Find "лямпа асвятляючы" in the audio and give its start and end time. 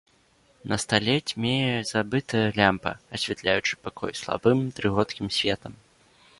2.57-3.73